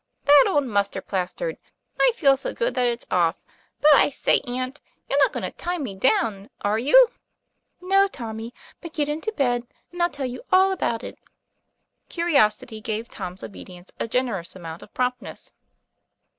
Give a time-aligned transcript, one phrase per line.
[0.25, 1.57] That old mustard plaster.
[1.99, 3.35] I feel so good that it's off.
[3.81, 7.11] But I say, aunt, you're not going to tie me down, are you?"
[7.81, 8.51] 'No, Tommy;
[8.81, 11.19] but get into bed, and I'll tell you all about it."
[12.09, 15.51] Curiosity gave Tom's obedience a generous amount of promptness.